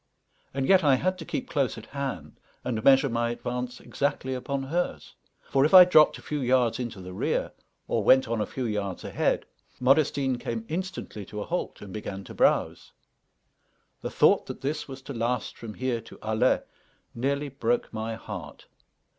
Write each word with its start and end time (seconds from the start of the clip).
And 0.51 0.65
yet 0.67 0.83
I 0.83 0.95
had 0.95 1.19
to 1.19 1.25
keep 1.25 1.47
close 1.47 1.77
at 1.77 1.85
hand 1.85 2.39
and 2.63 2.83
measure 2.83 3.07
my 3.07 3.29
advance 3.29 3.79
exactly 3.79 4.33
upon 4.33 4.63
hers; 4.63 5.13
for 5.51 5.63
if 5.63 5.75
I 5.75 5.85
dropped 5.85 6.17
a 6.17 6.23
few 6.23 6.41
yards 6.41 6.79
into 6.79 6.99
the 7.01 7.13
rear, 7.13 7.51
or 7.87 8.03
went 8.03 8.27
on 8.27 8.41
a 8.41 8.47
few 8.47 8.65
yards 8.65 9.03
ahead, 9.03 9.45
Modestine 9.79 10.39
came 10.39 10.65
instantly 10.67 11.23
to 11.27 11.41
a 11.41 11.45
halt 11.45 11.81
and 11.83 11.93
began 11.93 12.23
to 12.23 12.33
browse. 12.33 12.93
The 14.01 14.09
thought 14.09 14.47
that 14.47 14.61
this 14.61 14.87
was 14.87 15.03
to 15.03 15.13
last 15.13 15.55
from 15.55 15.75
here 15.75 16.01
to 16.01 16.17
Alais 16.23 16.61
nearly 17.13 17.49
broke 17.49 17.93
my 17.93 18.15
heart. 18.15 18.65